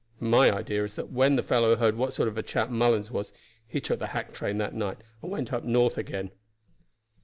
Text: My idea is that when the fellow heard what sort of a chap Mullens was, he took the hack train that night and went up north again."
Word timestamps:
My 0.19 0.49
idea 0.51 0.83
is 0.83 0.95
that 0.95 1.11
when 1.11 1.35
the 1.35 1.43
fellow 1.43 1.75
heard 1.75 1.95
what 1.95 2.11
sort 2.15 2.27
of 2.27 2.35
a 2.35 2.41
chap 2.41 2.71
Mullens 2.71 3.11
was, 3.11 3.31
he 3.67 3.79
took 3.79 3.99
the 3.99 4.07
hack 4.17 4.33
train 4.33 4.57
that 4.57 4.73
night 4.73 4.97
and 5.21 5.29
went 5.29 5.53
up 5.53 5.63
north 5.63 5.95
again." 5.95 6.31